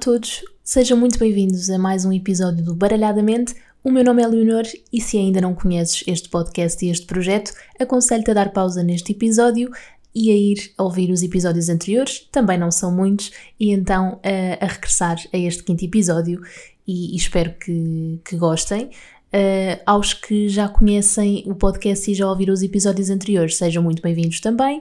todos, 0.00 0.42
sejam 0.64 0.96
muito 0.96 1.18
bem-vindos 1.18 1.68
a 1.68 1.78
mais 1.78 2.06
um 2.06 2.12
episódio 2.12 2.64
do 2.64 2.74
Baralhadamente. 2.74 3.54
O 3.84 3.92
meu 3.92 4.02
nome 4.02 4.22
é 4.22 4.26
Leonor 4.26 4.62
e 4.90 4.98
se 4.98 5.18
ainda 5.18 5.42
não 5.42 5.54
conheces 5.54 6.02
este 6.06 6.30
podcast 6.30 6.82
e 6.82 6.88
este 6.88 7.04
projeto, 7.04 7.52
aconselho-te 7.78 8.30
a 8.30 8.34
dar 8.34 8.50
pausa 8.50 8.82
neste 8.82 9.12
episódio 9.12 9.70
e 10.14 10.30
a 10.30 10.34
ir 10.34 10.72
ouvir 10.78 11.10
os 11.10 11.22
episódios 11.22 11.68
anteriores, 11.68 12.26
também 12.32 12.56
não 12.56 12.70
são 12.70 12.90
muitos, 12.90 13.30
e 13.60 13.72
então 13.72 14.18
a, 14.24 14.64
a 14.64 14.68
regressar 14.68 15.18
a 15.34 15.36
este 15.36 15.62
quinto 15.64 15.84
episódio 15.84 16.40
e, 16.88 17.12
e 17.12 17.16
espero 17.16 17.52
que, 17.62 18.20
que 18.24 18.36
gostem. 18.38 18.86
Uh, 18.86 19.78
aos 19.84 20.14
que 20.14 20.48
já 20.48 20.66
conhecem 20.66 21.44
o 21.46 21.54
podcast 21.54 22.10
e 22.10 22.14
já 22.14 22.26
ouviram 22.26 22.54
os 22.54 22.62
episódios 22.62 23.10
anteriores, 23.10 23.54
sejam 23.54 23.82
muito 23.82 24.00
bem-vindos 24.00 24.40
também. 24.40 24.78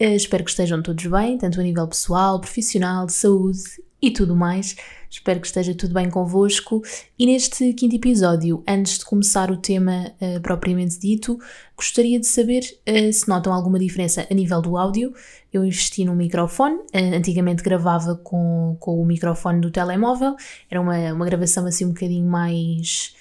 Uh, 0.00 0.16
espero 0.16 0.42
que 0.42 0.50
estejam 0.50 0.82
todos 0.82 1.04
bem, 1.04 1.36
tanto 1.36 1.60
a 1.60 1.62
nível 1.62 1.86
pessoal, 1.86 2.40
profissional, 2.40 3.04
de 3.04 3.12
saúde 3.12 3.84
e 4.04 4.10
tudo 4.10 4.36
mais. 4.36 4.76
Espero 5.08 5.40
que 5.40 5.46
esteja 5.46 5.74
tudo 5.74 5.94
bem 5.94 6.10
convosco. 6.10 6.82
E 7.18 7.24
neste 7.24 7.72
quinto 7.72 7.96
episódio, 7.96 8.62
antes 8.68 8.98
de 8.98 9.04
começar 9.04 9.50
o 9.50 9.56
tema 9.56 10.12
uh, 10.20 10.40
propriamente 10.42 10.98
dito, 10.98 11.38
gostaria 11.74 12.20
de 12.20 12.26
saber 12.26 12.62
uh, 12.86 13.12
se 13.12 13.26
notam 13.26 13.52
alguma 13.52 13.78
diferença 13.78 14.26
a 14.30 14.34
nível 14.34 14.60
do 14.60 14.76
áudio. 14.76 15.14
Eu 15.50 15.64
investi 15.64 16.04
num 16.04 16.14
microfone, 16.14 16.74
uh, 16.74 17.16
antigamente 17.16 17.62
gravava 17.62 18.16
com, 18.16 18.76
com 18.78 19.00
o 19.00 19.06
microfone 19.06 19.60
do 19.60 19.70
telemóvel, 19.70 20.36
era 20.70 20.80
uma, 20.80 21.12
uma 21.12 21.24
gravação 21.24 21.64
assim 21.64 21.86
um 21.86 21.90
bocadinho 21.90 22.28
mais 22.28 23.14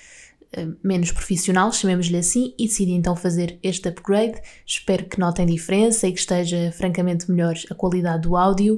menos 0.83 1.11
profissional, 1.11 1.71
chamemos-lhe 1.71 2.15
assim, 2.15 2.53
e 2.59 2.67
decidi 2.67 2.91
então 2.91 3.15
fazer 3.15 3.57
este 3.63 3.89
upgrade. 3.89 4.39
Espero 4.63 5.05
que 5.05 5.19
notem 5.19 5.47
diferença 5.47 6.07
e 6.07 6.11
que 6.11 6.19
esteja 6.19 6.71
francamente 6.71 7.29
melhor 7.31 7.55
a 7.71 7.73
qualidade 7.73 8.21
do 8.21 8.37
áudio 8.37 8.77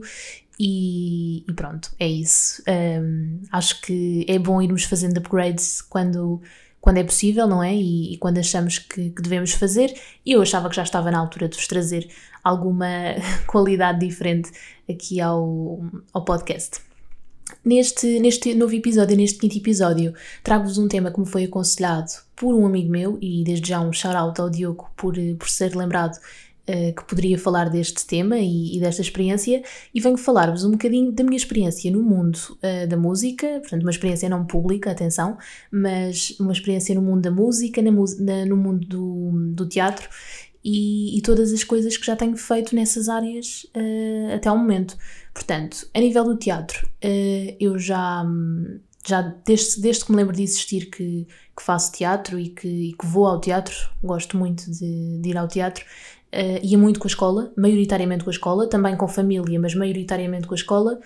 e, 0.59 1.43
e, 1.47 1.53
pronto, 1.53 1.91
é 1.99 2.07
isso. 2.07 2.63
Um, 2.67 3.41
acho 3.51 3.81
que 3.81 4.25
é 4.27 4.39
bom 4.39 4.61
irmos 4.61 4.83
fazendo 4.83 5.17
upgrades 5.17 5.81
quando, 5.81 6.41
quando 6.79 6.97
é 6.97 7.03
possível, 7.03 7.47
não 7.47 7.61
é? 7.61 7.75
E, 7.75 8.13
e 8.13 8.17
quando 8.17 8.37
achamos 8.37 8.79
que, 8.79 9.09
que, 9.09 9.21
devemos 9.21 9.51
fazer. 9.51 9.93
E 10.25 10.31
eu 10.31 10.41
achava 10.41 10.69
que 10.69 10.75
já 10.75 10.83
estava 10.83 11.11
na 11.11 11.19
altura 11.19 11.49
de 11.49 11.57
vos 11.57 11.67
trazer 11.67 12.09
alguma 12.43 12.87
qualidade 13.47 14.05
diferente 14.05 14.51
aqui 14.89 15.19
ao, 15.19 15.81
ao 16.13 16.23
podcast. 16.23 16.81
Neste, 17.63 18.19
neste 18.19 18.55
novo 18.55 18.73
episódio, 18.73 19.15
neste 19.15 19.37
quinto 19.37 19.57
episódio, 19.57 20.13
trago-vos 20.43 20.77
um 20.77 20.87
tema 20.87 21.11
que 21.11 21.19
me 21.19 21.25
foi 21.25 21.43
aconselhado 21.43 22.11
por 22.35 22.55
um 22.55 22.65
amigo 22.65 22.89
meu 22.89 23.19
e 23.21 23.43
desde 23.43 23.69
já 23.69 23.79
um 23.81 23.93
shout-out 23.93 24.39
ao 24.39 24.49
Diogo 24.49 24.89
por, 24.95 25.15
por 25.37 25.49
ser 25.49 25.75
lembrado 25.75 26.17
uh, 26.69 26.95
que 26.95 27.03
poderia 27.05 27.37
falar 27.37 27.69
deste 27.69 28.05
tema 28.05 28.37
e, 28.37 28.77
e, 28.77 28.79
desta 28.79 29.01
experiência 29.01 29.63
e 29.93 29.99
venho 29.99 30.17
falar-vos 30.17 30.63
um 30.63 30.71
bocadinho 30.71 31.11
da 31.11 31.23
minha 31.23 31.37
experiência 31.37 31.91
no 31.91 32.03
mundo 32.03 32.35
uh, 32.35 32.87
da 32.87 32.97
música, 32.97 33.59
portanto 33.61 33.81
uma 33.81 33.91
experiência 33.91 34.29
não 34.29 34.45
pública, 34.45 34.91
atenção, 34.91 35.37
mas 35.71 36.35
uma 36.39 36.51
experiência 36.51 36.95
no 36.95 37.01
mundo 37.01 37.21
da 37.21 37.31
música, 37.31 37.81
na, 37.81 37.91
na, 37.91 38.45
no 38.45 38.57
mundo 38.57 38.87
do, 38.87 39.31
do 39.53 39.65
teatro 39.67 40.09
e, 40.63 41.17
e, 41.17 41.21
todas 41.21 41.53
as 41.53 41.63
coisas 41.63 41.95
que 41.95 42.05
já 42.05 42.15
tenho 42.15 42.35
feito 42.35 42.75
nessas 42.75 43.07
áreas 43.07 43.65
uh, 43.75 44.35
até 44.35 44.49
ao 44.49 44.57
momento. 44.57 44.97
Portanto, 45.33 45.87
a 45.93 45.99
nível 45.99 46.23
do 46.23 46.37
teatro, 46.37 46.87
eu 47.59 47.77
já 47.77 48.25
já 49.07 49.21
desde, 49.21 49.81
desde 49.81 50.05
que 50.05 50.11
me 50.11 50.17
lembro 50.17 50.35
de 50.35 50.43
existir 50.43 50.89
que, 50.89 51.27
que 51.55 51.63
faço 51.63 51.91
teatro 51.91 52.39
e 52.39 52.49
que, 52.49 52.67
e 52.67 52.93
que, 52.93 53.05
vou 53.05 53.27
ao 53.27 53.39
teatro, 53.39 53.75
gosto 54.03 54.37
muito 54.37 54.69
de, 54.69 55.19
de 55.19 55.29
ir 55.29 55.37
ao 55.37 55.47
teatro, 55.47 55.85
uh, 56.35 56.59
ia 56.63 56.77
muito 56.77 56.99
com 56.99 57.07
a 57.07 57.09
escola, 57.09 57.51
maioritariamente 57.57 58.23
com 58.23 58.29
a 58.29 58.33
escola, 58.33 58.67
também 58.67 58.95
com 58.95 59.07
família, 59.07 59.59
mas 59.59 59.73
maioritariamente 59.73 60.47
com 60.47 60.53
a 60.53 60.57
escola, 60.57 60.99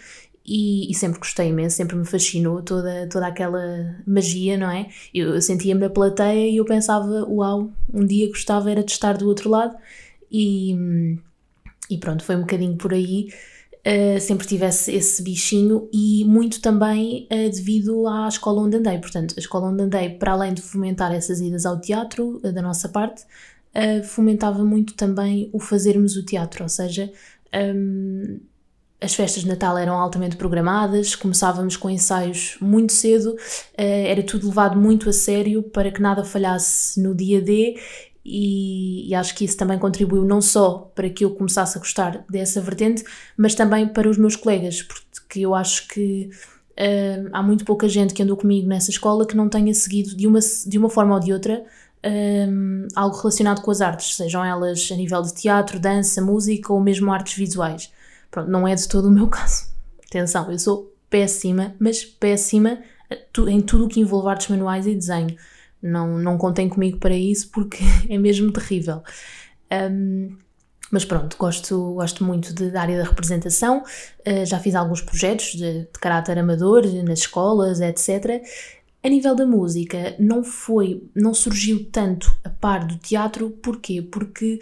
e, 0.46 0.90
e, 0.90 0.96
sempre 0.96 1.20
gostei 1.20 1.50
imenso, 1.50 1.76
sempre 1.76 1.96
me 1.96 2.06
fascinou 2.06 2.64
toda, 2.64 3.08
toda 3.08 3.28
aquela 3.28 3.96
magia, 4.08 4.58
não 4.58 4.72
é? 4.72 4.90
Eu, 5.14 5.36
eu 5.36 5.42
sentia-me 5.42 5.82
na 5.82 5.90
plateia 5.90 6.50
e 6.50 6.58
eu 6.58 6.66
pensava, 6.66 7.24
uau, 7.30 7.70
um 7.94 8.04
dia 8.04 8.28
gostava 8.28 8.72
era 8.72 8.84
de 8.84 8.92
estar 8.92 9.16
do 9.18 9.28
outro 9.28 9.50
lado, 9.50 9.76
e, 10.32 10.76
e 11.90 11.98
pronto, 11.98 12.24
foi 12.24 12.36
um 12.36 12.42
bocadinho 12.42 12.76
por 12.78 12.94
aí. 12.94 13.30
Uh, 13.80 14.20
sempre 14.20 14.46
tivesse 14.46 14.94
esse 14.94 15.24
bichinho 15.24 15.88
e 15.94 16.26
muito 16.26 16.62
também 16.62 17.28
uh, 17.32 17.50
devido 17.50 18.06
à 18.08 18.28
escola 18.28 18.62
onde 18.62 18.76
andei. 18.76 18.98
Portanto, 18.98 19.36
a 19.38 19.40
escola 19.40 19.70
onde 19.70 19.84
andei, 19.84 20.10
para 20.10 20.34
além 20.34 20.54
de 20.54 20.62
fomentar 20.62 21.14
essas 21.14 21.40
idas 21.40 21.66
ao 21.66 21.80
teatro 21.80 22.42
uh, 22.44 22.52
da 22.52 22.62
nossa 22.62 22.90
parte, 22.90 23.24
uh, 23.76 24.04
fomentava 24.04 24.64
muito 24.64 24.94
também 24.94 25.50
o 25.54 25.60
fazermos 25.60 26.16
o 26.16 26.26
teatro, 26.26 26.64
ou 26.64 26.70
seja, 26.70 27.12
um, 27.54 28.40
as 29.02 29.16
festas 29.16 29.44
de 29.44 29.50
Natal 29.50 29.78
eram 29.78 29.96
altamente 29.96 30.36
programadas, 30.36 31.16
começávamos 31.16 31.78
com 31.78 31.90
ensaios 31.90 32.58
muito 32.60 32.92
cedo, 32.94 33.32
uh, 33.32 33.38
era 33.78 34.24
tudo 34.24 34.48
levado 34.48 34.78
muito 34.78 35.10
a 35.10 35.14
sério 35.14 35.64
para 35.64 35.92
que 35.92 36.02
nada 36.02 36.24
falhasse 36.24 37.02
no 37.02 37.16
dia 37.16 37.42
D 37.42 37.78
e, 38.32 39.10
e, 39.10 39.16
acho 39.16 39.34
que 39.34 39.46
isso 39.46 39.58
também 39.58 39.80
contribuiu 39.80 40.26
não 40.26 40.42
só 40.42 40.92
para 40.94 41.10
que 41.10 41.24
eu 41.24 41.32
começasse 41.32 41.78
a 41.78 41.80
gostar 41.80 42.26
dessa 42.30 42.62
vertente, 42.62 43.04
mas 43.36 43.56
também 43.56 43.88
para 43.88 44.10
os 44.10 44.18
meus 44.18 44.36
colegas, 44.36 44.84
porque 44.84 45.40
eu 45.40 45.56
acho 45.56 45.88
que 45.88 46.30
uh, 46.74 47.30
há 47.32 47.42
muito 47.42 47.66
pouca 47.66 47.88
gente 47.88 48.14
que 48.14 48.22
andou 48.22 48.38
comigo 48.38 48.68
nessa 48.68 48.92
escola 48.92 49.26
que 49.26 49.36
não 49.36 49.50
tenha 49.50 49.74
seguido 49.74 50.16
de 50.16 50.28
uma, 50.28 50.40
de 50.40 50.78
uma 50.78 50.90
forma 50.90 51.16
ou 51.16 51.20
de 51.20 51.32
outra 51.32 51.64
um, 52.06 52.88
algo 52.96 53.18
relacionado 53.18 53.62
com 53.62 53.72
as 53.72 53.82
artes, 53.82 54.16
sejam 54.16 54.44
elas 54.44 54.90
a 54.92 54.96
nível 54.96 55.22
de 55.22 55.34
teatro, 55.34 55.80
dança, 55.80 56.22
música 56.22 56.72
ou 56.72 56.80
mesmo 56.80 57.12
artes 57.12 57.36
visuais. 57.36 57.92
Pronto, 58.32 58.50
não 58.50 58.68
é 58.68 58.76
de 58.76 58.88
todo 58.88 59.08
o 59.08 59.12
meu 59.12 59.28
caso. 59.30 59.68
Atenção, 60.08 60.52
eu 60.52 60.60
sou 60.60 60.94
péssima, 61.10 61.76
mas 61.80 62.04
péssima 62.04 62.80
em 63.48 63.62
tudo 63.62 63.86
o 63.86 63.88
que 63.88 64.00
envolve 64.00 64.30
artes 64.30 64.48
manuais 64.48 64.88
e 64.88 64.96
desenho. 64.96 65.36
Não, 65.82 66.18
não 66.18 66.38
contem 66.38 66.68
comigo 66.68 66.98
para 67.00 67.16
isso 67.16 67.50
porque 67.52 67.80
é 68.10 68.18
mesmo 68.18 68.52
terrível. 68.52 69.04
Um, 69.72 70.38
mas 70.92 71.06
pronto, 71.06 71.38
gosto, 71.38 71.94
gosto 71.94 72.24
muito 72.24 72.54
de, 72.54 72.72
da 72.72 72.82
área 72.82 72.98
da 72.98 73.08
representação, 73.08 73.84
uh, 74.28 74.46
já 74.46 74.60
fiz 74.60 74.74
alguns 74.74 75.02
projetos 75.02 75.54
de, 75.54 75.82
de 75.82 76.00
caráter 76.02 76.40
amador 76.40 76.84
nas 77.04 77.20
escolas, 77.20 77.80
etc. 77.80 78.42
A 79.02 79.08
nível 79.08 79.34
da 79.34 79.46
música, 79.46 80.14
não 80.20 80.44
foi, 80.44 81.02
não 81.16 81.34
surgiu 81.34 81.86
tanto 81.90 82.36
a 82.44 82.50
par 82.50 82.86
do 82.86 82.98
teatro, 82.98 83.50
porquê? 83.50 84.02
Porque 84.02 84.60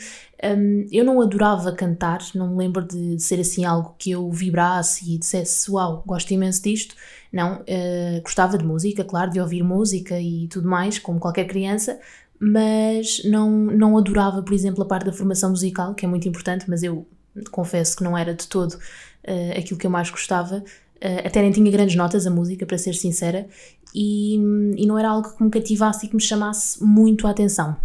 um, 0.56 0.86
eu 0.92 1.04
não 1.04 1.20
adorava 1.20 1.72
cantar, 1.72 2.20
não 2.36 2.52
me 2.52 2.58
lembro 2.58 2.86
de 2.86 3.20
ser 3.20 3.40
assim 3.40 3.66
algo 3.66 3.96
que 3.98 4.12
eu 4.12 4.30
vibrasse 4.30 5.12
e 5.12 5.18
dissesse, 5.18 5.72
uau, 5.72 6.04
gosto 6.06 6.30
imenso 6.32 6.62
disto. 6.62 6.96
Não, 7.34 7.62
uh, 7.62 8.22
gostava 8.22 8.60
de 8.60 8.64
música, 8.64 9.04
claro, 9.04 9.32
de 9.32 9.40
ouvir 9.40 9.64
música 9.64 10.20
e 10.22 10.48
tudo 10.50 10.70
mais, 10.70 11.00
como 11.00 11.20
qualquer 11.20 11.46
criança, 11.46 12.00
mas 12.40 13.24
não, 13.26 13.50
não 13.50 13.98
adorava, 13.98 14.44
por 14.44 14.54
exemplo, 14.54 14.84
a 14.84 14.88
parte 14.88 15.06
da 15.08 15.14
formação 15.14 15.50
musical, 15.50 15.96
que 15.96 16.06
é 16.06 16.08
muito 16.08 16.30
importante, 16.30 16.70
mas 16.70 16.84
eu 16.84 17.08
confesso 17.50 17.98
que 17.98 18.04
não 18.04 18.16
era 18.16 18.36
de 18.36 18.48
todo 18.48 18.74
uh, 18.74 19.58
aquilo 19.58 19.80
que 19.80 19.88
eu 19.88 19.92
mais 19.92 20.12
gostava. 20.12 20.64
Uh, 20.98 21.28
até 21.28 21.42
nem 21.42 21.52
tinha 21.52 21.70
grandes 21.72 21.96
notas 21.96 22.26
a 22.26 22.32
música, 22.32 22.66
para 22.66 22.78
ser 22.78 22.94
sincera, 22.94 23.48
e, 23.94 24.36
e 24.78 24.86
não 24.86 24.98
era 24.98 25.10
algo 25.10 25.36
que 25.36 25.44
me 25.44 25.50
cativasse 25.50 26.06
e 26.06 26.10
que 26.10 26.16
me 26.16 26.22
chamasse 26.22 26.84
muito 26.84 27.28
a 27.28 27.32
atenção. 27.32 27.78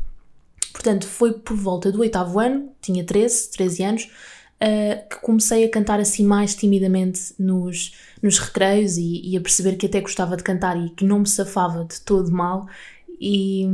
Portanto, 0.72 1.06
foi 1.06 1.32
por 1.32 1.56
volta 1.56 1.92
do 1.92 2.00
oitavo 2.00 2.38
ano, 2.38 2.70
tinha 2.80 3.04
13, 3.04 3.50
13 3.50 3.82
anos, 3.82 4.04
uh, 4.04 5.08
que 5.08 5.20
comecei 5.20 5.64
a 5.64 5.70
cantar 5.70 6.00
assim 6.00 6.24
mais 6.24 6.54
timidamente 6.54 7.34
nos, 7.38 7.94
nos 8.22 8.38
recreios 8.38 8.96
e, 8.96 9.20
e, 9.24 9.36
a 9.36 9.40
perceber 9.40 9.76
que 9.76 9.86
até 9.86 10.00
gostava 10.00 10.36
de 10.36 10.42
cantar 10.42 10.76
e 10.82 10.90
que 10.90 11.04
não 11.04 11.20
me 11.20 11.28
safava 11.28 11.84
de 11.84 12.00
todo 12.00 12.30
mal. 12.32 12.66
E, 13.20 13.64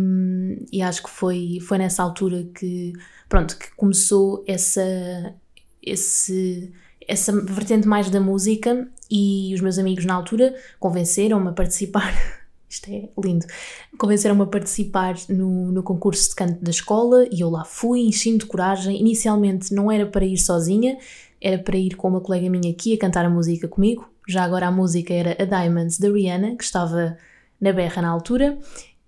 e 0.70 0.82
acho 0.82 1.02
que 1.02 1.10
foi, 1.10 1.58
foi 1.62 1.78
nessa 1.78 2.02
altura 2.02 2.46
que, 2.54 2.92
pronto, 3.28 3.56
que 3.56 3.74
começou 3.76 4.44
essa, 4.46 5.34
esse, 5.82 6.70
essa 7.06 7.32
vertente 7.40 7.88
mais 7.88 8.10
da 8.10 8.20
música 8.20 8.86
e 9.10 9.52
os 9.54 9.60
meus 9.60 9.78
amigos 9.78 10.04
na 10.04 10.14
altura 10.14 10.54
convenceram-me 10.78 11.48
a 11.48 11.52
participar. 11.52 12.12
Isto 12.68 12.90
é 12.90 13.08
lindo. 13.22 13.46
Convenceram-me 13.96 14.42
a 14.42 14.46
participar 14.46 15.16
no, 15.28 15.72
no 15.72 15.82
concurso 15.82 16.28
de 16.28 16.34
canto 16.34 16.62
da 16.62 16.70
escola 16.70 17.26
e 17.30 17.40
eu 17.40 17.48
lá 17.48 17.64
fui, 17.64 18.00
enchendo 18.00 18.38
de 18.38 18.46
coragem. 18.46 19.00
Inicialmente 19.00 19.72
não 19.72 19.90
era 19.90 20.04
para 20.04 20.26
ir 20.26 20.36
sozinha, 20.36 20.98
era 21.40 21.58
para 21.58 21.78
ir 21.78 21.96
com 21.96 22.08
uma 22.08 22.20
colega 22.20 22.50
minha 22.50 22.70
aqui 22.70 22.94
a 22.94 22.98
cantar 22.98 23.24
a 23.24 23.30
música 23.30 23.66
comigo. 23.66 24.08
Já 24.28 24.44
agora 24.44 24.66
a 24.66 24.70
música 24.70 25.14
era 25.14 25.36
a 25.42 25.44
Diamonds 25.46 25.98
da 25.98 26.10
Rihanna, 26.10 26.56
que 26.56 26.64
estava 26.64 27.16
na 27.58 27.72
berra 27.72 28.02
na 28.02 28.10
altura, 28.10 28.58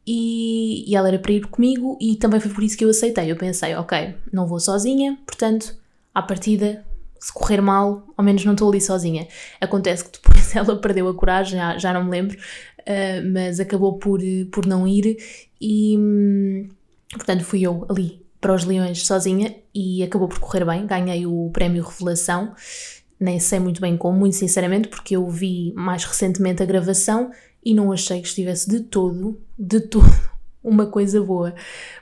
e, 0.06 0.90
e 0.90 0.96
ela 0.96 1.08
era 1.08 1.18
para 1.18 1.32
ir 1.32 1.46
comigo, 1.46 1.98
e 2.00 2.16
também 2.16 2.40
foi 2.40 2.50
por 2.50 2.64
isso 2.64 2.76
que 2.76 2.84
eu 2.84 2.88
aceitei. 2.88 3.30
Eu 3.30 3.36
pensei, 3.36 3.74
ok, 3.74 4.14
não 4.32 4.46
vou 4.46 4.58
sozinha, 4.58 5.18
portanto, 5.26 5.76
à 6.14 6.22
partida 6.22 6.84
se 7.20 7.32
correr 7.32 7.60
mal, 7.60 8.04
ao 8.16 8.24
menos 8.24 8.44
não 8.44 8.52
estou 8.52 8.68
ali 8.68 8.80
sozinha. 8.80 9.28
Acontece 9.60 10.04
que 10.04 10.12
depois 10.12 10.54
ela 10.56 10.76
perdeu 10.80 11.08
a 11.08 11.14
coragem, 11.14 11.58
já, 11.58 11.78
já 11.78 11.92
não 11.92 12.04
me 12.04 12.10
lembro, 12.10 12.36
uh, 12.36 13.32
mas 13.32 13.60
acabou 13.60 13.98
por, 13.98 14.20
por 14.50 14.66
não 14.66 14.88
ir 14.88 15.16
e, 15.60 15.96
hum, 15.96 16.68
portanto, 17.12 17.44
fui 17.44 17.62
eu 17.62 17.86
ali 17.88 18.24
para 18.40 18.54
os 18.54 18.64
Leões 18.64 19.06
sozinha 19.06 19.54
e 19.74 20.02
acabou 20.02 20.26
por 20.26 20.40
correr 20.40 20.64
bem. 20.64 20.86
Ganhei 20.86 21.26
o 21.26 21.50
prémio 21.52 21.84
Revelação 21.84 22.54
nem 23.20 23.38
sei 23.38 23.60
muito 23.60 23.82
bem 23.82 23.98
como, 23.98 24.18
muito 24.18 24.36
sinceramente, 24.36 24.88
porque 24.88 25.14
eu 25.14 25.28
vi 25.28 25.74
mais 25.76 26.04
recentemente 26.04 26.62
a 26.62 26.66
gravação 26.66 27.30
e 27.62 27.74
não 27.74 27.92
achei 27.92 28.22
que 28.22 28.28
estivesse 28.28 28.68
de 28.70 28.80
todo, 28.80 29.38
de 29.58 29.80
todo, 29.80 30.10
uma 30.64 30.86
coisa 30.86 31.20
boa. 31.20 31.54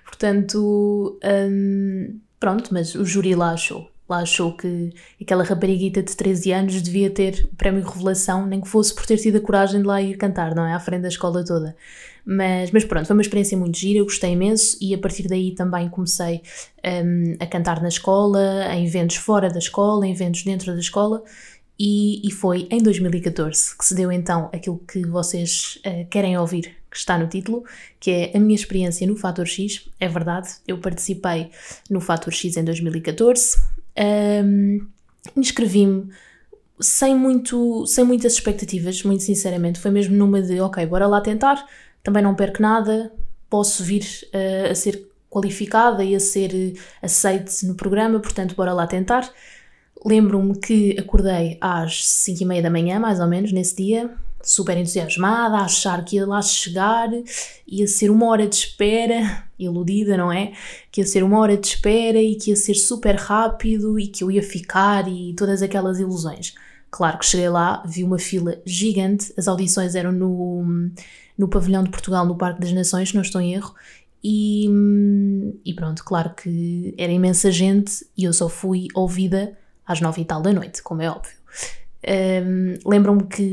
Portanto, 0.05 1.19
hum, 1.51 2.21
pronto, 2.39 2.73
mas 2.73 2.95
o 2.95 3.05
júri 3.05 3.35
lá 3.35 3.51
achou. 3.51 3.91
Lá 4.09 4.21
achou 4.21 4.57
que 4.57 4.91
aquela 5.21 5.45
rapariguita 5.45 6.03
de 6.03 6.17
13 6.17 6.53
anos 6.53 6.83
devia 6.83 7.11
ter 7.11 7.47
o 7.53 7.57
prémio 7.57 7.83
Revelação, 7.83 8.47
nem 8.47 8.61
que 8.61 8.69
fosse 8.69 8.95
por 8.95 9.05
ter 9.05 9.19
tido 9.19 9.37
a 9.37 9.41
coragem 9.41 9.83
de 9.83 9.87
lá 9.87 10.01
ir 10.01 10.17
cantar, 10.17 10.55
não 10.55 10.65
é? 10.65 10.73
À 10.73 10.81
frente 10.81 11.03
da 11.03 11.09
escola 11.09 11.45
toda. 11.45 11.77
Mas, 12.25 12.71
mas 12.71 12.85
pronto, 12.85 13.07
foi 13.07 13.17
uma 13.17 13.23
experiência 13.23 13.57
muito 13.57 13.79
gira, 13.79 13.99
eu 13.99 14.05
gostei 14.05 14.33
imenso 14.33 14.77
e 14.81 14.95
a 14.95 14.99
partir 14.99 15.29
daí 15.29 15.55
também 15.55 15.89
comecei 15.89 16.43
um, 16.85 17.37
a 17.41 17.47
cantar 17.47 17.81
na 17.81 17.89
escola, 17.89 18.67
em 18.75 18.87
eventos 18.87 19.17
fora 19.17 19.49
da 19.49 19.59
escola, 19.59 20.07
em 20.07 20.13
eventos 20.13 20.43
dentro 20.43 20.73
da 20.73 20.79
escola. 20.79 21.23
E, 21.79 22.27
e 22.27 22.33
foi 22.33 22.67
em 22.71 22.83
2014 22.83 23.79
que 23.79 23.85
se 23.87 23.95
deu 23.95 24.11
então 24.11 24.51
aquilo 24.53 24.79
que 24.79 25.07
vocês 25.07 25.79
uh, 25.87 26.07
querem 26.11 26.37
ouvir, 26.37 26.77
que 26.91 26.97
está 26.97 27.17
no 27.17 27.29
título, 27.29 27.65
que 28.01 28.11
é 28.11 28.37
a 28.37 28.41
minha 28.41 28.57
experiência 28.57 29.07
no 29.07 29.17
Fator 29.17 29.47
X. 29.47 29.89
É 30.01 30.09
verdade, 30.09 30.49
eu 30.67 30.79
participei 30.79 31.51
no 31.89 32.01
Fator 32.01 32.33
X 32.33 32.57
em 32.57 32.65
2014, 32.65 33.59
um, 33.99 34.87
inscrevi-me 35.37 36.09
sem, 36.81 37.15
muito, 37.15 37.87
sem 37.87 38.05
muitas 38.05 38.35
expectativas, 38.35 39.03
muito 39.03 39.23
sinceramente. 39.23 39.81
Foi 39.81 39.91
mesmo 39.91 40.17
numa 40.17 40.41
de, 40.41 40.61
ok, 40.61 40.85
bora 40.87 41.07
lá 41.07 41.21
tentar, 41.21 41.65
também 42.03 42.23
não 42.23 42.35
perco 42.35 42.63
nada, 42.63 43.13
posso 43.51 43.83
vir 43.83 44.05
uh, 44.33 44.71
a 44.71 44.75
ser 44.75 45.09
qualificada 45.31 46.05
e 46.05 46.15
a 46.15 46.21
ser 46.21 46.75
aceite 47.03 47.67
no 47.67 47.75
programa, 47.75 48.19
portanto, 48.21 48.55
bora 48.55 48.73
lá 48.73 48.87
tentar. 48.87 49.31
Lembro-me 50.05 50.59
que 50.59 50.97
acordei 50.99 51.59
às 51.61 52.07
5 52.07 52.43
e 52.43 52.47
meia 52.47 52.63
da 52.63 52.71
manhã, 52.71 53.01
mais 53.01 53.21
ou 53.21 53.27
menos, 53.27 53.53
nesse 53.53 53.77
dia, 53.77 54.15
super 54.43 54.77
entusiasmada, 54.77 55.57
a 55.59 55.65
achar 55.65 56.05
que 56.05 56.17
ia 56.17 56.27
lá 56.27 56.41
chegar, 56.41 57.09
ia 57.67 57.87
ser 57.87 58.11
uma 58.11 58.27
hora 58.27 58.47
de 58.47 58.55
espera, 58.55 59.45
iludida, 59.59 60.17
não 60.17 60.33
é? 60.33 60.53
Que 60.91 61.01
ia 61.01 61.07
ser 61.07 61.23
uma 61.23 61.39
hora 61.39 61.57
de 61.57 61.67
espera 61.67 62.21
e 62.21 62.37
que 62.37 62.51
ia 62.51 62.57
ser 62.57 62.75
super 62.75 63.17
rápido 63.17 63.99
e 63.99 64.07
que 64.07 64.23
eu 64.23 64.31
ia 64.31 64.43
ficar 64.43 65.09
e 65.09 65.35
todas 65.35 65.63
aquelas 65.63 65.99
ilusões. 65.99 66.55
Claro 66.91 67.19
que 67.19 67.27
cheguei 67.27 67.49
lá, 67.49 67.83
vi 67.87 68.03
uma 68.03 68.19
fila 68.19 68.61
gigante, 68.65 69.33
as 69.37 69.47
audições 69.47 69.95
eram 69.95 70.11
no, 70.11 70.65
no 71.37 71.49
Pavilhão 71.49 71.85
de 71.85 71.91
Portugal, 71.91 72.25
no 72.25 72.37
Parque 72.37 72.61
das 72.61 72.73
Nações, 72.73 73.11
se 73.11 73.15
não 73.15 73.23
estou 73.23 73.41
em 73.41 73.53
erro, 73.53 73.75
e, 74.23 74.69
e 75.65 75.75
pronto, 75.75 76.03
claro 76.05 76.35
que 76.35 76.95
era 76.99 77.13
imensa 77.13 77.53
gente 77.53 78.07
e 78.17 78.25
eu 78.25 78.33
só 78.33 78.49
fui 78.49 78.89
ouvida 78.95 79.57
às 79.87 80.01
nove 80.01 80.23
e 80.23 80.25
tal 80.25 80.43
da 80.43 80.53
noite, 80.53 80.83
como 80.83 81.03
é 81.03 81.11
óbvio. 81.11 81.37
Um, 82.07 82.75
Lembro-me 82.89 83.25
que 83.25 83.53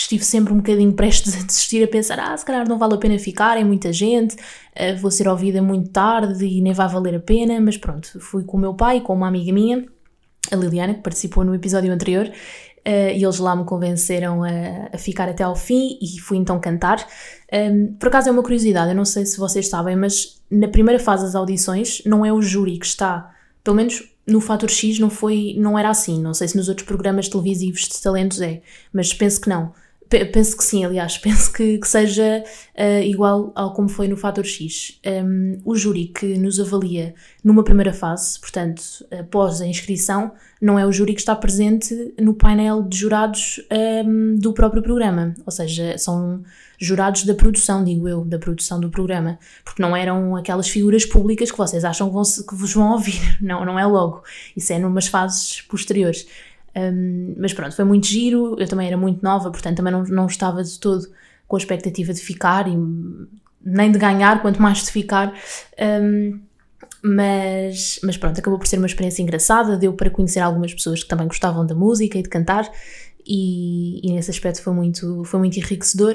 estive 0.00 0.24
sempre 0.24 0.52
um 0.52 0.58
bocadinho 0.58 0.92
prestes 0.92 1.34
a 1.40 1.44
desistir, 1.44 1.82
a 1.82 1.88
pensar: 1.88 2.18
ah, 2.18 2.36
se 2.36 2.44
calhar 2.44 2.68
não 2.68 2.78
vale 2.78 2.94
a 2.94 2.98
pena 2.98 3.18
ficar, 3.18 3.58
é 3.58 3.64
muita 3.64 3.92
gente, 3.92 4.34
uh, 4.34 4.96
vou 5.00 5.10
ser 5.10 5.28
ouvida 5.28 5.60
muito 5.62 5.90
tarde 5.90 6.44
e 6.44 6.60
nem 6.60 6.72
vai 6.72 6.88
valer 6.88 7.14
a 7.16 7.20
pena. 7.20 7.60
Mas 7.60 7.76
pronto, 7.76 8.20
fui 8.20 8.44
com 8.44 8.56
o 8.56 8.60
meu 8.60 8.74
pai, 8.74 9.00
com 9.00 9.14
uma 9.14 9.28
amiga 9.28 9.52
minha, 9.52 9.84
a 10.50 10.56
Liliana, 10.56 10.94
que 10.94 11.02
participou 11.02 11.44
no 11.44 11.54
episódio 11.54 11.92
anterior, 11.92 12.30
Uh, 12.86 13.10
e 13.16 13.24
eles 13.24 13.40
lá 13.40 13.56
me 13.56 13.64
convenceram 13.64 14.44
a, 14.44 14.50
a, 14.92 14.96
ficar 14.96 15.28
até 15.28 15.42
ao 15.42 15.56
fim 15.56 15.98
e 16.00 16.20
fui 16.20 16.36
então 16.36 16.60
cantar. 16.60 17.04
Um, 17.52 17.96
por 17.98 18.06
acaso 18.06 18.28
é 18.28 18.30
uma 18.30 18.44
curiosidade, 18.44 18.90
eu 18.90 18.94
não 18.94 19.04
sei 19.04 19.26
se 19.26 19.36
vocês 19.38 19.68
sabem, 19.68 19.96
mas 19.96 20.40
na 20.48 20.68
primeira 20.68 21.02
fase 21.02 21.24
das 21.24 21.34
audições 21.34 22.00
não 22.06 22.24
é 22.24 22.32
o 22.32 22.40
júri 22.40 22.78
que 22.78 22.86
está, 22.86 23.34
pelo 23.64 23.76
menos 23.76 24.08
no 24.24 24.40
Fator 24.40 24.70
X 24.70 25.00
não 25.00 25.10
foi, 25.10 25.56
não 25.58 25.76
era 25.76 25.88
assim, 25.88 26.22
não 26.22 26.32
sei 26.32 26.46
se 26.46 26.56
nos 26.56 26.68
outros 26.68 26.86
programas 26.86 27.28
televisivos 27.28 27.88
de 27.88 28.00
talentos 28.00 28.40
é, 28.40 28.62
mas 28.92 29.12
penso 29.12 29.40
que 29.40 29.48
não. 29.48 29.72
Penso 30.08 30.56
que 30.56 30.64
sim, 30.64 30.84
aliás, 30.84 31.18
penso 31.18 31.52
que, 31.52 31.78
que 31.78 31.88
seja 31.88 32.44
uh, 32.74 33.02
igual 33.02 33.52
ao 33.54 33.72
como 33.72 33.88
foi 33.88 34.06
no 34.06 34.16
Fator 34.16 34.44
X. 34.44 35.00
Um, 35.04 35.58
o 35.64 35.74
júri 35.74 36.06
que 36.06 36.38
nos 36.38 36.60
avalia 36.60 37.14
numa 37.42 37.64
primeira 37.64 37.92
fase, 37.92 38.38
portanto, 38.38 38.82
após 39.10 39.60
a 39.60 39.66
inscrição, 39.66 40.32
não 40.60 40.78
é 40.78 40.86
o 40.86 40.92
júri 40.92 41.12
que 41.12 41.20
está 41.20 41.34
presente 41.34 42.14
no 42.18 42.34
painel 42.34 42.82
de 42.82 42.96
jurados 42.96 43.60
um, 44.04 44.36
do 44.36 44.52
próprio 44.52 44.82
programa. 44.82 45.34
Ou 45.44 45.52
seja, 45.52 45.98
são 45.98 46.42
jurados 46.78 47.24
da 47.24 47.34
produção, 47.34 47.82
digo 47.82 48.08
eu, 48.08 48.24
da 48.24 48.38
produção 48.38 48.80
do 48.80 48.90
programa. 48.90 49.38
Porque 49.64 49.82
não 49.82 49.96
eram 49.96 50.36
aquelas 50.36 50.68
figuras 50.68 51.04
públicas 51.04 51.50
que 51.50 51.58
vocês 51.58 51.84
acham 51.84 52.08
que, 52.08 52.14
vão, 52.14 52.22
que 52.22 52.54
vos 52.54 52.72
vão 52.72 52.92
ouvir. 52.92 53.20
Não, 53.40 53.64
não 53.64 53.78
é 53.78 53.86
logo. 53.86 54.22
Isso 54.56 54.72
é 54.72 54.78
numas 54.78 55.06
fases 55.06 55.60
posteriores. 55.62 56.26
Um, 56.76 57.34
mas 57.38 57.54
pronto, 57.54 57.74
foi 57.74 57.84
muito 57.84 58.06
giro, 58.06 58.54
eu 58.58 58.68
também 58.68 58.86
era 58.86 58.96
muito 58.98 59.22
nova, 59.22 59.50
portanto 59.50 59.78
também 59.78 59.92
não, 59.92 60.04
não 60.04 60.26
estava 60.26 60.62
de 60.62 60.78
todo 60.78 61.06
com 61.48 61.56
a 61.56 61.58
expectativa 61.58 62.12
de 62.12 62.20
ficar 62.20 62.68
e 62.68 62.76
nem 63.64 63.90
de 63.90 63.98
ganhar, 63.98 64.42
quanto 64.42 64.60
mais 64.60 64.84
de 64.84 64.90
ficar. 64.90 65.32
Um, 65.80 66.38
mas, 67.02 68.00
mas 68.02 68.16
pronto, 68.16 68.38
acabou 68.38 68.58
por 68.58 68.66
ser 68.66 68.78
uma 68.78 68.86
experiência 68.86 69.22
engraçada, 69.22 69.76
deu 69.76 69.92
para 69.92 70.10
conhecer 70.10 70.40
algumas 70.40 70.74
pessoas 70.74 71.02
que 71.02 71.08
também 71.08 71.26
gostavam 71.26 71.64
da 71.64 71.74
música 71.74 72.18
e 72.18 72.22
de 72.22 72.28
cantar, 72.28 72.70
e, 73.24 74.00
e 74.06 74.12
nesse 74.12 74.30
aspecto 74.30 74.62
foi 74.62 74.72
muito, 74.72 75.24
foi 75.24 75.38
muito 75.40 75.56
enriquecedor. 75.58 76.14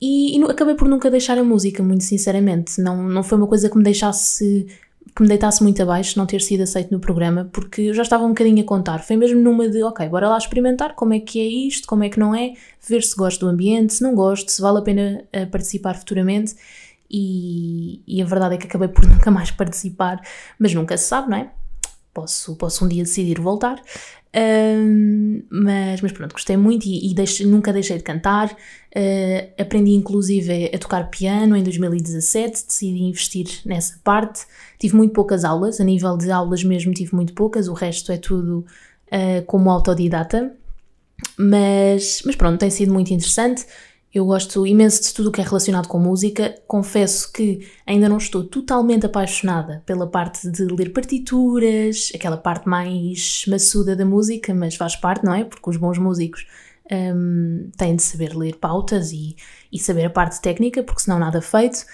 E, 0.00 0.36
e, 0.36 0.42
acabei 0.44 0.74
por 0.74 0.88
nunca 0.88 1.10
deixar 1.10 1.38
a 1.38 1.44
música, 1.44 1.82
muito 1.82 2.02
sinceramente. 2.02 2.80
Não, 2.80 3.02
não 3.02 3.22
foi 3.22 3.38
uma 3.38 3.46
coisa 3.46 3.68
que 3.68 3.76
me 3.76 3.84
deixasse 3.84 4.66
que 5.14 5.22
me 5.22 5.28
deitasse 5.28 5.62
muito 5.62 5.82
abaixo 5.82 6.18
não 6.18 6.26
ter 6.26 6.40
sido 6.40 6.62
aceito 6.62 6.90
no 6.90 6.98
programa, 6.98 7.48
porque 7.52 7.82
eu 7.82 7.94
já 7.94 8.02
estava 8.02 8.24
um 8.24 8.28
bocadinho 8.28 8.62
a 8.62 8.66
contar. 8.66 9.00
Foi 9.00 9.16
mesmo 9.16 9.40
numa 9.40 9.68
de, 9.68 9.82
ok, 9.82 10.08
bora 10.08 10.28
lá 10.28 10.38
experimentar 10.38 10.94
como 10.94 11.12
é 11.12 11.20
que 11.20 11.40
é 11.40 11.44
isto, 11.44 11.86
como 11.86 12.04
é 12.04 12.08
que 12.08 12.18
não 12.18 12.34
é, 12.34 12.54
ver 12.86 13.02
se 13.02 13.14
gosto 13.14 13.40
do 13.40 13.48
ambiente, 13.48 13.94
se 13.94 14.02
não 14.02 14.14
gosto, 14.14 14.50
se 14.50 14.62
vale 14.62 14.78
a 14.78 14.82
pena 14.82 15.24
uh, 15.36 15.46
participar 15.50 15.94
futuramente. 15.94 16.54
E, 17.10 18.00
e, 18.06 18.22
a 18.22 18.24
verdade 18.24 18.54
é 18.54 18.58
que 18.58 18.66
acabei 18.66 18.88
por 18.88 19.04
nunca 19.06 19.30
mais 19.30 19.50
participar, 19.50 20.20
mas 20.58 20.72
nunca 20.72 20.96
se 20.96 21.04
sabe, 21.04 21.30
não 21.30 21.36
é? 21.36 21.50
Posso, 22.12 22.54
posso 22.56 22.84
um 22.84 22.88
dia 22.88 23.02
decidir 23.02 23.40
voltar. 23.40 23.82
Mas, 25.50 26.00
mas 26.00 26.12
pronto, 26.12 26.32
gostei 26.32 26.56
muito 26.56 26.86
e, 26.86 27.12
e 27.12 27.44
nunca 27.44 27.72
deixei 27.72 27.98
de 27.98 28.02
cantar. 28.02 28.50
Uh, 28.94 29.62
aprendi 29.62 29.92
inclusive 29.92 30.70
a 30.74 30.78
tocar 30.78 31.08
piano 31.10 31.56
em 31.56 31.62
2017, 31.62 32.66
decidi 32.66 33.02
investir 33.02 33.46
nessa 33.64 33.98
parte. 34.02 34.44
Tive 34.78 34.96
muito 34.96 35.12
poucas 35.12 35.44
aulas, 35.44 35.80
a 35.80 35.84
nível 35.84 36.16
de 36.16 36.30
aulas 36.30 36.64
mesmo 36.64 36.92
tive 36.92 37.14
muito 37.14 37.32
poucas, 37.34 37.68
o 37.68 37.72
resto 37.72 38.12
é 38.12 38.16
tudo 38.16 38.64
uh, 39.08 39.44
como 39.46 39.70
autodidata. 39.70 40.54
Mas, 41.38 42.22
mas 42.26 42.34
pronto, 42.34 42.58
tem 42.58 42.70
sido 42.70 42.92
muito 42.92 43.12
interessante. 43.12 43.64
Eu 44.12 44.26
gosto 44.26 44.66
imenso 44.66 45.02
de 45.02 45.14
tudo 45.14 45.30
o 45.30 45.32
que 45.32 45.40
é 45.40 45.44
relacionado 45.44 45.88
com 45.88 45.98
música. 45.98 46.54
Confesso 46.66 47.32
que 47.32 47.66
ainda 47.86 48.10
não 48.10 48.18
estou 48.18 48.44
totalmente 48.44 49.06
apaixonada 49.06 49.82
pela 49.86 50.06
parte 50.06 50.50
de 50.50 50.64
ler 50.64 50.92
partituras, 50.92 52.12
aquela 52.14 52.36
parte 52.36 52.68
mais 52.68 53.44
maçuda 53.48 53.96
da 53.96 54.04
música, 54.04 54.52
mas 54.52 54.74
faz 54.74 54.96
parte, 54.96 55.24
não 55.24 55.34
é? 55.34 55.44
Porque 55.44 55.70
os 55.70 55.78
bons 55.78 55.96
músicos 55.96 56.46
um, 56.92 57.70
têm 57.76 57.96
de 57.96 58.02
saber 58.02 58.36
ler 58.36 58.56
pautas 58.56 59.12
e, 59.12 59.34
e 59.72 59.78
saber 59.78 60.04
a 60.04 60.10
parte 60.10 60.42
técnica, 60.42 60.82
porque 60.82 61.00
senão 61.00 61.18
nada 61.18 61.40
feito. 61.40 61.86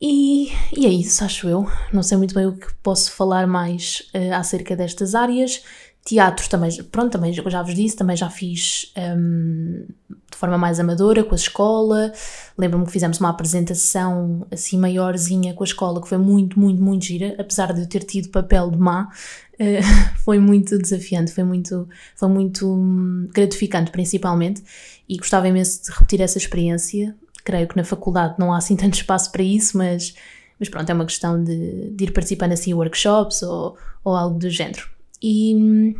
E, 0.00 0.52
e 0.76 0.86
é 0.86 0.90
isso, 0.90 1.24
acho 1.24 1.48
eu. 1.48 1.66
Não 1.92 2.02
sei 2.02 2.16
muito 2.18 2.34
bem 2.34 2.46
o 2.46 2.56
que 2.56 2.72
posso 2.82 3.12
falar 3.12 3.46
mais 3.46 4.08
uh, 4.14 4.34
acerca 4.34 4.74
destas 4.74 5.14
áreas. 5.14 5.62
Teatro 6.08 6.48
também, 6.48 6.70
pronto, 6.84 7.12
também 7.12 7.34
já 7.34 7.62
vos 7.62 7.74
disse, 7.74 7.94
também 7.94 8.16
já 8.16 8.30
fiz 8.30 8.90
um, 8.96 9.84
de 10.08 10.38
forma 10.38 10.56
mais 10.56 10.80
amadora 10.80 11.22
com 11.22 11.34
a 11.34 11.36
escola. 11.36 12.10
Lembro-me 12.56 12.86
que 12.86 12.92
fizemos 12.92 13.20
uma 13.20 13.28
apresentação 13.28 14.46
assim 14.50 14.78
maiorzinha 14.78 15.52
com 15.52 15.62
a 15.62 15.66
escola 15.66 16.00
que 16.00 16.08
foi 16.08 16.16
muito, 16.16 16.58
muito, 16.58 16.82
muito 16.82 17.04
gira, 17.04 17.36
apesar 17.38 17.74
de 17.74 17.82
eu 17.82 17.86
ter 17.86 18.04
tido 18.04 18.30
papel 18.30 18.70
de 18.70 18.78
má, 18.78 19.02
uh, 19.04 20.16
foi 20.24 20.38
muito 20.38 20.78
desafiante, 20.78 21.30
foi 21.30 21.44
muito, 21.44 21.86
foi 22.16 22.28
muito 22.30 22.66
um, 22.66 23.28
gratificante 23.30 23.90
principalmente 23.90 24.64
e 25.06 25.18
gostava 25.18 25.46
imenso 25.46 25.84
de 25.84 25.90
repetir 25.90 26.22
essa 26.22 26.38
experiência. 26.38 27.14
Creio 27.44 27.68
que 27.68 27.76
na 27.76 27.84
faculdade 27.84 28.36
não 28.38 28.50
há 28.54 28.56
assim 28.56 28.76
tanto 28.80 28.94
espaço 28.94 29.30
para 29.30 29.42
isso, 29.42 29.76
mas, 29.76 30.14
mas 30.58 30.70
pronto, 30.70 30.88
é 30.88 30.94
uma 30.94 31.04
questão 31.04 31.44
de, 31.44 31.90
de 31.90 32.04
ir 32.04 32.12
participando 32.12 32.52
assim 32.52 32.70
em 32.70 32.74
workshops 32.74 33.42
ou, 33.42 33.76
ou 34.02 34.16
algo 34.16 34.38
do 34.38 34.48
género. 34.48 34.96
E, 35.22 35.94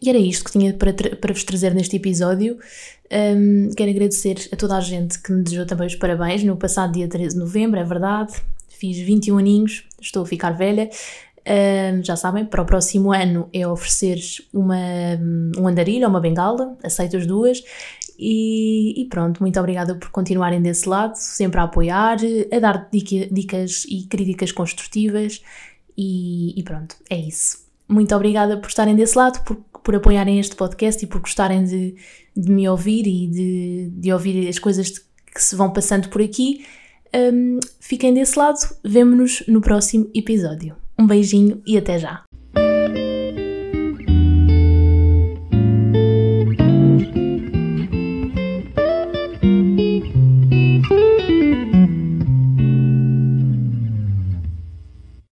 e 0.00 0.08
era 0.08 0.18
isto 0.18 0.44
que 0.44 0.52
tinha 0.52 0.74
para, 0.74 0.92
para 0.92 1.32
vos 1.32 1.44
trazer 1.44 1.74
neste 1.74 1.96
episódio. 1.96 2.58
Um, 3.12 3.70
quero 3.76 3.90
agradecer 3.90 4.48
a 4.52 4.56
toda 4.56 4.76
a 4.76 4.80
gente 4.80 5.20
que 5.20 5.32
me 5.32 5.42
desejou 5.42 5.64
também 5.64 5.86
os 5.86 5.94
parabéns 5.94 6.42
no 6.42 6.56
passado 6.56 6.92
dia 6.92 7.08
13 7.08 7.34
de 7.34 7.40
novembro, 7.40 7.78
é 7.78 7.84
verdade. 7.84 8.34
Fiz 8.68 8.98
21 8.98 9.38
aninhos, 9.38 9.84
estou 10.00 10.22
a 10.22 10.26
ficar 10.26 10.50
velha. 10.50 10.90
Um, 11.46 12.02
já 12.02 12.16
sabem, 12.16 12.44
para 12.44 12.60
o 12.60 12.66
próximo 12.66 13.12
ano 13.12 13.48
é 13.52 13.66
oferecer 13.66 14.18
uma, 14.52 14.76
um 15.56 15.68
andarilho 15.68 16.04
ou 16.04 16.10
uma 16.10 16.20
bengala, 16.20 16.76
aceito 16.82 17.16
as 17.16 17.26
duas. 17.26 17.62
E, 18.18 19.00
e, 19.00 19.04
pronto, 19.06 19.42
muito 19.42 19.60
obrigada 19.60 19.94
por 19.94 20.10
continuarem 20.10 20.60
desse 20.60 20.88
lado, 20.88 21.14
sempre 21.16 21.60
a 21.60 21.64
apoiar, 21.64 22.16
a 22.50 22.58
dar 22.58 22.88
dica, 22.90 23.32
dicas 23.32 23.84
e 23.84 24.04
críticas 24.04 24.50
construtivas. 24.50 25.42
E, 25.96 26.58
e 26.58 26.62
pronto, 26.62 26.96
é 27.08 27.16
isso 27.16 27.65
muito 27.88 28.14
obrigada 28.14 28.56
por 28.56 28.68
estarem 28.68 28.94
desse 28.94 29.16
lado, 29.16 29.42
por, 29.44 29.56
por 29.82 29.94
apoiarem 29.94 30.38
este 30.40 30.56
podcast 30.56 31.04
e 31.04 31.06
por 31.06 31.20
gostarem 31.20 31.64
de, 31.64 31.94
de 32.36 32.50
me 32.50 32.68
ouvir 32.68 33.06
e 33.06 33.26
de, 33.28 33.90
de 33.90 34.12
ouvir 34.12 34.48
as 34.48 34.58
coisas 34.58 34.90
que 34.90 35.42
se 35.42 35.54
vão 35.54 35.72
passando 35.72 36.08
por 36.08 36.20
aqui. 36.20 36.64
Um, 37.14 37.60
fiquem 37.80 38.12
desse 38.12 38.38
lado, 38.38 38.58
vemo-nos 38.84 39.44
no 39.46 39.60
próximo 39.60 40.10
episódio. 40.14 40.76
Um 40.98 41.06
beijinho 41.06 41.62
e 41.66 41.78
até 41.78 41.98
já! 41.98 42.25